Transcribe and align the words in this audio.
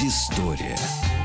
Транзистория. 0.00 1.19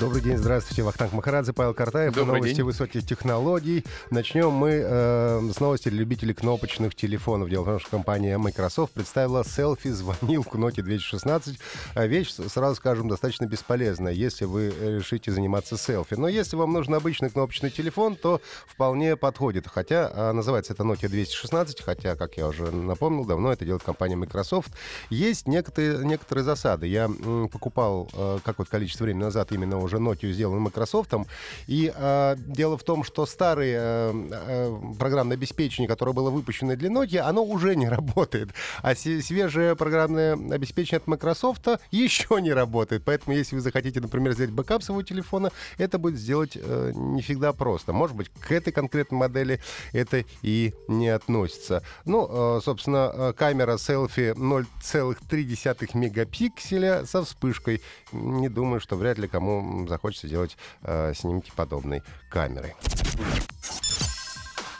Добрый 0.00 0.20
день, 0.20 0.36
здравствуйте. 0.38 0.82
Вахтанг 0.82 1.12
Махарадзе, 1.12 1.52
Павел 1.52 1.72
Картаев. 1.72 2.12
Добрый 2.14 2.38
новости 2.40 2.56
день. 2.56 2.64
высоких 2.64 3.06
технологий. 3.06 3.84
Начнем 4.10 4.50
мы 4.50 4.70
э, 4.84 5.50
с 5.54 5.60
новости 5.60 5.88
любителей 5.88 6.34
кнопочных 6.34 6.96
телефонов. 6.96 7.48
Дело 7.48 7.62
в 7.62 7.66
том, 7.66 7.78
что 7.78 7.90
компания 7.90 8.36
Microsoft 8.36 8.92
представила 8.92 9.44
селфи-звонилку 9.44 10.58
Nokia 10.58 10.82
216. 10.82 11.58
А 11.94 12.06
Вещь, 12.06 12.32
сразу 12.32 12.74
скажем, 12.74 13.08
достаточно 13.08 13.46
бесполезная, 13.46 14.12
если 14.12 14.46
вы 14.46 14.74
решите 14.80 15.30
заниматься 15.30 15.76
селфи. 15.76 16.14
Но 16.14 16.26
если 16.26 16.56
вам 16.56 16.72
нужен 16.72 16.94
обычный 16.94 17.30
кнопочный 17.30 17.70
телефон, 17.70 18.16
то 18.16 18.40
вполне 18.66 19.14
подходит. 19.16 19.68
Хотя 19.68 20.10
а, 20.12 20.32
называется 20.32 20.72
это 20.72 20.82
Nokia 20.82 21.08
216, 21.08 21.82
хотя, 21.82 22.16
как 22.16 22.36
я 22.36 22.48
уже 22.48 22.68
напомнил, 22.72 23.24
давно 23.24 23.52
это 23.52 23.64
делает 23.64 23.84
компания 23.84 24.16
Microsoft. 24.16 24.72
Есть 25.08 25.46
некоторые, 25.46 26.04
некоторые 26.04 26.42
засады. 26.42 26.88
Я 26.88 27.04
м, 27.04 27.48
покупал 27.48 28.10
э, 28.12 28.38
какое-то 28.44 28.72
количество 28.72 29.04
времени 29.04 29.22
назад 29.22 29.52
именно 29.52 29.83
уже 29.84 29.96
Nokia, 29.98 30.32
сделанную 30.32 30.62
Microsoft. 30.62 31.12
И 31.66 31.92
э, 31.94 32.34
дело 32.38 32.76
в 32.76 32.82
том, 32.82 33.04
что 33.04 33.26
старое 33.26 33.78
э, 33.78 34.12
э, 34.30 34.76
программное 34.98 35.36
обеспечение, 35.36 35.88
которое 35.88 36.12
было 36.12 36.30
выпущено 36.30 36.74
для 36.76 36.90
Nokia, 36.90 37.20
оно 37.20 37.44
уже 37.44 37.76
не 37.76 37.88
работает. 37.88 38.50
А 38.82 38.94
свежее 38.94 39.76
программное 39.76 40.34
обеспечение 40.34 40.98
от 40.98 41.06
Microsoft 41.06 41.68
еще 41.90 42.40
не 42.40 42.52
работает. 42.52 43.02
Поэтому, 43.04 43.36
если 43.36 43.56
вы 43.56 43.60
захотите, 43.60 44.00
например, 44.00 44.32
сделать 44.32 44.52
бэкап 44.52 44.82
своего 44.82 45.02
телефона, 45.02 45.50
это 45.78 45.98
будет 45.98 46.18
сделать 46.18 46.56
э, 46.60 46.92
не 46.94 47.22
всегда 47.22 47.52
просто. 47.52 47.92
Может 47.92 48.16
быть, 48.16 48.28
к 48.28 48.52
этой 48.52 48.72
конкретной 48.72 49.18
модели 49.18 49.60
это 49.92 50.24
и 50.42 50.74
не 50.88 51.08
относится. 51.08 51.82
Ну, 52.04 52.58
э, 52.58 52.60
собственно, 52.62 53.10
э, 53.12 53.32
камера 53.36 53.76
селфи 53.76 54.34
0,3 54.36 55.90
мегапикселя 55.94 57.04
со 57.06 57.22
вспышкой. 57.24 57.82
Не 58.12 58.48
думаю, 58.48 58.80
что 58.80 58.96
вряд 58.96 59.18
ли 59.18 59.28
кому 59.28 59.60
захочется 59.88 60.28
делать 60.28 60.56
э, 60.82 61.12
снимки 61.14 61.52
подобной 61.54 62.02
камерой. 62.28 62.74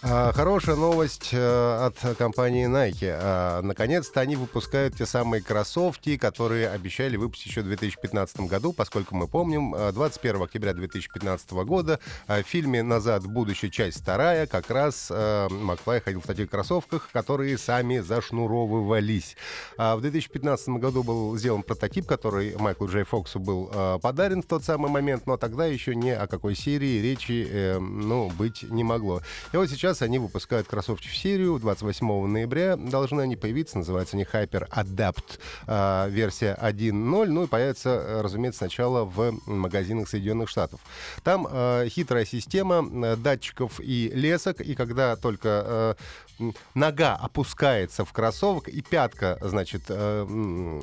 А, 0.07 0.33
Хорошая 0.33 0.77
новость 0.77 1.31
э, 1.33 1.87
от 1.87 2.17
компании 2.19 2.69
Nike. 2.69 3.09
А, 3.11 3.63
Наконец-то 3.63 4.21
они 4.21 4.37
выпускают 4.37 4.97
те 4.97 5.07
самые 5.07 5.43
кроссовки, 5.43 6.19
которые 6.19 6.69
обещали 6.69 7.17
выпустить 7.17 7.47
еще 7.47 7.63
в 7.63 7.65
2015 7.65 8.41
году, 8.41 8.75
поскольку 8.75 9.15
мы 9.15 9.29
помним, 9.29 9.75
э, 9.75 9.93
21 9.93 10.43
октября 10.43 10.75
2015 10.75 11.53
года 11.65 12.01
э, 12.29 12.43
в 12.43 12.47
фильме 12.47 12.83
«Назад 12.83 13.23
в 13.23 13.31
будущее. 13.31 13.71
Часть 13.71 14.03
вторая» 14.03 14.47
как 14.47 14.69
раз 14.69 15.09
э, 15.11 15.49
Маклай 15.51 16.03
ходил 16.03 16.21
в 16.21 16.27
таких 16.27 16.51
кроссовках, 16.51 17.09
которые 17.11 17.57
сами 17.57 18.01
зашнуровывались. 18.01 19.39
А 19.79 19.97
В 19.97 20.03
2015 20.03 20.69
году 20.81 21.03
был 21.03 21.35
сделан 21.39 21.63
прототип, 21.63 22.07
который 22.07 22.55
Майклу 22.59 22.89
Джей 22.89 23.05
Фоксу 23.05 23.41
был 23.41 23.71
э, 23.73 23.99
подарен 24.03 24.43
в 24.43 24.47
тот 24.47 24.65
самый 24.65 24.91
момент, 24.91 25.27
но 25.27 25.39
тогда 25.39 25.65
еще 25.65 25.95
ни 25.95 26.11
о 26.11 26.27
какой 26.27 26.55
серии 26.55 27.01
речи 27.01 27.49
э, 27.51 27.79
ну, 27.79 28.29
быть 28.29 28.65
не 28.65 28.85
могло. 28.85 29.23
И 29.55 29.57
вот 29.57 29.71
сейчас 29.71 29.94
они 30.03 30.19
выпускают 30.19 30.67
кроссовки 30.67 31.09
в 31.09 31.17
серию. 31.17 31.59
28 31.59 32.27
ноября 32.27 32.77
должны 32.77 33.23
они 33.23 33.37
появиться. 33.37 33.79
Называются 33.79 34.17
они 34.17 34.25
Hyper 34.25 34.69
Adapt 34.71 35.39
э, 35.67 36.11
версия 36.11 36.59
1.0. 36.61 36.93
Ну 37.27 37.45
и 37.45 37.47
появятся, 37.47 37.91
э, 37.91 38.21
разумеется, 38.21 38.59
сначала 38.59 39.05
в 39.05 39.39
магазинах 39.47 40.09
Соединенных 40.09 40.49
Штатов. 40.49 40.81
Там 41.23 41.47
э, 41.51 41.89
хитрая 41.89 42.25
система 42.25 42.85
э, 42.85 43.17
датчиков 43.17 43.81
и 43.81 44.11
лесок. 44.15 44.61
И 44.61 44.75
когда 44.75 45.17
только 45.17 45.97
э, 46.39 46.51
нога 46.75 47.17
опускается 47.17 48.05
в 48.05 48.13
кроссовок 48.13 48.69
и 48.69 48.83
пятка, 48.83 49.39
значит, 49.41 49.83
э, 49.89 50.81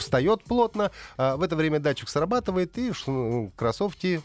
встает 0.00 0.44
плотно, 0.44 0.90
а 1.16 1.36
в 1.36 1.42
это 1.42 1.56
время 1.56 1.78
датчик 1.78 2.08
срабатывает, 2.08 2.76
и 2.78 2.92
ш- 2.92 3.50
кроссовки 3.56 4.20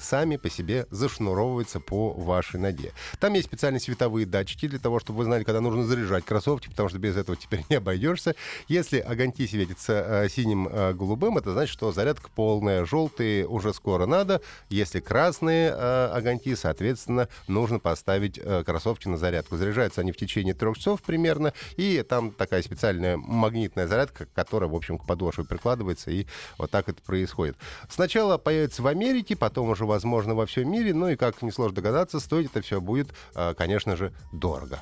сами 0.00 0.36
по 0.36 0.50
себе 0.50 0.86
зашнуровываются 0.90 1.80
по 1.80 2.12
вашей 2.12 2.58
ноге. 2.60 2.92
Там 3.20 3.34
есть 3.34 3.46
специальные 3.46 3.80
световые 3.80 4.26
датчики 4.26 4.68
для 4.68 4.78
того, 4.78 5.00
чтобы 5.00 5.18
вы 5.18 5.24
знали, 5.24 5.44
когда 5.44 5.60
нужно 5.60 5.84
заряжать 5.84 6.24
кроссовки, 6.24 6.68
потому 6.68 6.88
что 6.88 6.98
без 6.98 7.16
этого 7.16 7.36
теперь 7.36 7.64
не 7.68 7.76
обойдешься. 7.76 8.34
Если 8.68 8.98
огоньки 8.98 9.46
светятся 9.46 10.24
э, 10.24 10.28
синим, 10.28 10.68
э, 10.68 10.92
голубым, 10.94 11.38
это 11.38 11.52
значит, 11.52 11.72
что 11.72 11.92
зарядка 11.92 12.30
полная. 12.34 12.84
Желтые 12.84 13.46
уже 13.46 13.74
скоро 13.74 14.06
надо. 14.06 14.40
Если 14.68 15.00
красные 15.00 15.72
огоньки, 15.72 16.54
соответственно, 16.54 17.28
нужно 17.46 17.78
поставить 17.78 18.40
кроссовки 18.64 19.08
на 19.08 19.18
зарядку. 19.18 19.56
Заряжаются 19.56 20.00
они 20.00 20.12
в 20.12 20.16
течение 20.16 20.54
трех 20.54 20.78
часов 20.78 21.02
примерно, 21.02 21.52
и 21.76 22.02
там 22.02 22.30
такая 22.30 22.62
специальная 22.62 23.16
магнитная 23.16 23.86
зарядка, 23.86 24.26
которая, 24.34 24.70
в 24.70 24.74
общем, 24.74 24.98
к 25.08 25.18
подошве 25.18 25.44
прикладывается, 25.44 26.10
и 26.10 26.26
вот 26.58 26.70
так 26.70 26.88
это 26.88 27.02
происходит. 27.02 27.56
Сначала 27.88 28.36
появится 28.36 28.82
в 28.82 28.86
Америке, 28.86 29.36
потом 29.36 29.70
уже, 29.70 29.86
возможно, 29.86 30.34
во 30.34 30.44
всем 30.44 30.70
мире, 30.70 30.92
ну 30.92 31.08
и, 31.08 31.16
как 31.16 31.40
несложно 31.40 31.76
догадаться, 31.76 32.20
стоить 32.20 32.50
это 32.50 32.60
все 32.60 32.80
будет, 32.80 33.08
э, 33.34 33.54
конечно 33.54 33.96
же, 33.96 34.12
дорого. 34.32 34.78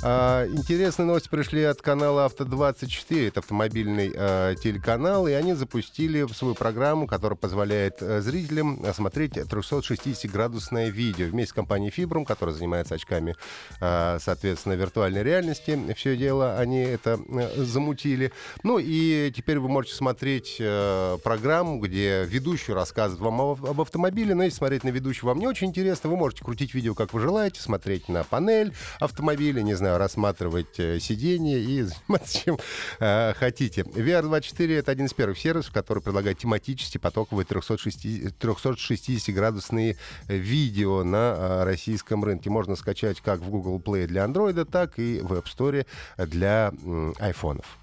А, 0.00 0.46
Интересные 0.46 1.06
новости 1.06 1.28
пришли 1.28 1.64
от 1.64 1.82
канала 1.82 2.26
Авто24. 2.26 3.28
Это 3.28 3.40
автомобильный 3.40 4.12
э, 4.14 4.54
телеканал. 4.62 5.26
И 5.26 5.32
они 5.32 5.54
запустили 5.54 6.24
свою 6.32 6.54
программу, 6.54 7.08
которая 7.08 7.36
позволяет 7.36 8.00
э, 8.00 8.20
зрителям 8.20 8.84
осмотреть 8.84 9.36
360-градусное 9.36 10.88
видео. 10.88 11.26
Вместе 11.26 11.50
с 11.50 11.52
компанией 11.52 11.90
Fibrum, 11.90 12.24
которая 12.24 12.54
занимается 12.54 12.94
очками, 12.94 13.34
э, 13.80 14.18
соответственно, 14.20 14.74
виртуальной 14.74 15.24
реальности. 15.24 15.78
Все 15.96 16.16
дело 16.16 16.58
они 16.58 16.78
это 16.78 17.18
э, 17.28 17.64
замутили. 17.64 18.32
Ну 18.62 18.78
и 18.80 19.32
теперь 19.34 19.58
вы 19.58 19.68
можете 19.68 19.96
смотреть 19.96 20.58
э, 20.60 21.18
программу, 21.24 21.80
где 21.80 22.24
ведущий 22.24 22.72
рассказывает 22.72 23.20
вам 23.20 23.40
об, 23.40 23.66
об 23.66 23.80
автомобиле. 23.80 24.36
Но 24.36 24.44
если 24.44 24.58
смотреть 24.58 24.84
на 24.84 24.90
ведущего 24.90 25.28
вам 25.28 25.40
не 25.40 25.48
очень 25.48 25.68
интересно, 25.68 26.08
вы 26.08 26.16
можете 26.16 26.44
крутить 26.44 26.72
видео, 26.72 26.94
как 26.94 27.12
вы 27.12 27.20
желаете, 27.20 27.60
смотреть 27.60 28.08
на 28.08 28.22
панель 28.22 28.72
автомобиля, 29.00 29.62
не 29.62 29.74
знаю, 29.74 29.87
рассматривать 29.96 30.78
э, 30.78 30.98
сиденье 31.00 31.60
и 31.60 31.82
заниматься 32.08 32.44
чем 32.44 32.58
э, 33.00 33.32
хотите. 33.34 33.82
VR24— 33.82 34.78
это 34.78 34.92
один 34.92 35.06
из 35.06 35.14
первых 35.14 35.38
сервисов, 35.38 35.72
который 35.72 36.02
предлагает 36.02 36.38
тематические 36.38 37.00
потоковые 37.00 37.46
360 37.46 38.34
360-градусные 38.38 39.96
видео 40.26 41.04
на 41.04 41.34
э, 41.36 41.64
российском 41.64 42.24
рынке. 42.24 42.50
Можно 42.50 42.76
скачать 42.76 43.20
как 43.20 43.40
в 43.40 43.50
Google 43.50 43.78
Play 43.78 44.06
для 44.06 44.24
Android, 44.24 44.64
так 44.64 44.98
и 44.98 45.20
в 45.22 45.32
App 45.32 45.44
Store 45.44 45.86
для 46.16 46.72
м, 46.84 47.14
айфонов. 47.18 47.78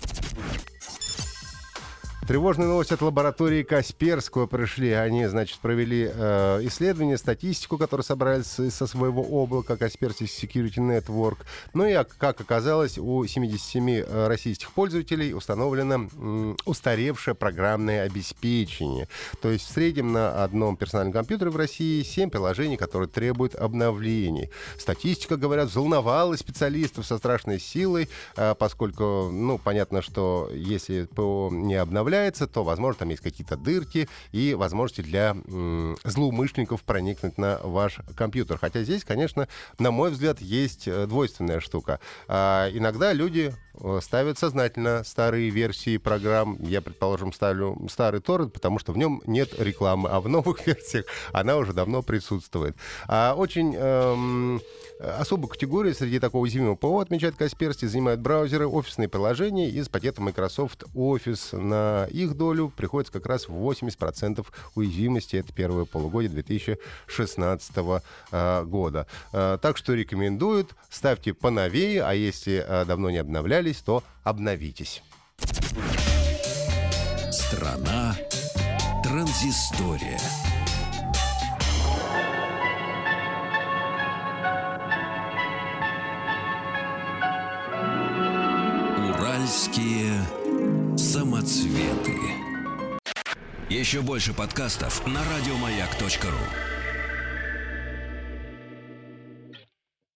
Тревожные 2.27 2.67
новости 2.67 2.91
от 2.91 3.03
лаборатории 3.03 3.61
Касперского 3.61 4.47
пришли. 4.47 4.91
Они, 4.93 5.27
значит, 5.27 5.59
провели 5.59 6.09
э, 6.11 6.59
исследование, 6.63 7.19
статистику, 7.19 7.77
которую 7.77 8.03
собрали 8.03 8.41
с- 8.41 8.71
со 8.71 8.87
своего 8.87 9.21
облака 9.21 9.75
Kaspersky 9.75 10.25
Security 10.25 10.77
Network. 10.79 11.37
Ну 11.75 11.85
и, 11.85 11.91
а- 11.93 12.03
как 12.03 12.41
оказалось, 12.41 12.97
у 12.97 13.23
77 13.27 13.89
э, 13.99 14.27
российских 14.27 14.71
пользователей 14.71 15.35
установлено 15.35 16.09
м, 16.17 16.57
устаревшее 16.66 17.35
программное 17.35 18.01
обеспечение. 18.05 19.07
То 19.39 19.51
есть 19.51 19.66
в 19.69 19.71
среднем 19.71 20.11
на 20.11 20.43
одном 20.43 20.78
персональном 20.78 21.13
компьютере 21.13 21.51
в 21.51 21.57
России 21.57 22.01
7 22.01 22.31
приложений, 22.31 22.78
которые 22.78 23.07
требуют 23.07 23.53
обновлений. 23.53 24.49
Статистика, 24.79 25.37
говорят, 25.37 25.67
взволновала 25.69 26.35
специалистов 26.37 27.05
со 27.05 27.19
страшной 27.19 27.59
силой, 27.59 28.09
э, 28.35 28.55
поскольку, 28.57 29.29
ну, 29.31 29.59
понятно, 29.59 30.01
что 30.01 30.49
если 30.51 31.03
ПО 31.05 31.49
не 31.51 31.75
обновляется, 31.75 32.15
то, 32.52 32.64
возможно, 32.64 33.00
там 33.00 33.09
есть 33.09 33.22
какие-то 33.22 33.58
дырки 33.58 34.08
и 34.32 34.53
возможности 34.53 35.02
для 35.02 35.35
м, 35.47 35.97
злоумышленников 36.03 36.84
проникнуть 36.84 37.38
на 37.38 37.59
ваш 37.64 38.00
компьютер. 38.16 38.58
Хотя 38.58 38.84
здесь, 38.84 39.03
конечно, 39.03 39.47
на 39.79 39.91
мой 39.91 40.12
взгляд, 40.12 40.41
есть 40.41 40.88
э, 40.88 41.06
двойственная 41.08 41.59
штука. 41.59 42.00
А, 42.28 42.70
иногда 42.72 43.14
люди 43.14 43.53
э, 43.73 44.00
ставят 44.02 44.38
сознательно 44.40 45.03
старые 45.03 45.50
версии 45.50 45.97
программ. 45.97 46.58
Я, 46.62 46.82
предположим, 46.82 47.34
ставлю 47.34 47.78
старый 47.90 48.22
торрент, 48.22 48.53
потому 48.53 48.79
что 48.79 48.94
в 48.94 48.97
нем 48.97 49.22
нет 49.26 49.59
рекламы, 49.59 50.09
а 50.09 50.20
в 50.22 50.28
новых 50.28 50.66
версиях 50.67 51.06
она 51.34 51.58
уже 51.58 51.73
давно 51.73 52.02
присутствует. 52.02 52.76
А 53.08 53.34
очень 53.35 53.76
эм, 53.76 54.62
Особую 54.99 55.49
категорию 55.49 55.93
среди 55.93 56.19
такого 56.19 56.43
уязвимого 56.43 56.75
ПО, 56.75 56.99
отмечает 56.99 57.35
Касперский, 57.35 57.87
занимают 57.87 58.21
браузеры, 58.21 58.67
офисные 58.67 59.09
приложения 59.09 59.69
из 59.69 59.89
пакета 59.89 60.21
Microsoft 60.21 60.83
Office. 60.93 61.57
На 61.57 62.05
их 62.05 62.35
долю 62.35 62.71
приходится 62.75 63.11
как 63.11 63.25
раз 63.25 63.47
80% 63.47 64.45
уязвимости. 64.75 65.35
Это 65.35 65.51
первое 65.53 65.85
полугодие 65.85 66.31
2016 66.31 67.71
э, 68.31 68.63
года. 68.63 69.07
Э, 69.33 69.57
так 69.61 69.75
что 69.77 69.93
рекомендуют, 69.93 70.75
ставьте 70.89 71.33
поновее, 71.33 72.03
а 72.03 72.13
если 72.13 72.63
э, 72.65 72.85
давно 72.85 73.09
не 73.09 73.17
обновлялись, 73.17 73.77
то 73.77 74.01
обновитесь. 74.23 75.03
Страна 77.31 78.15
транзистория. 79.03 80.19
Уральские 89.75 90.97
самоцветы. 90.97 92.17
Еще 93.69 94.01
больше 94.01 94.33
подкастов 94.33 95.05
на 95.05 95.19
радиомаяк.ру. 95.25 96.74